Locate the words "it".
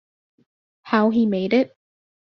1.53-1.77